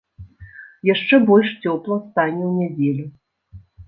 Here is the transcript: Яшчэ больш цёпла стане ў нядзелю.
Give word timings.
Яшчэ 0.93 1.19
больш 1.27 1.51
цёпла 1.63 1.97
стане 2.05 2.43
ў 2.47 2.49
нядзелю. 2.63 3.05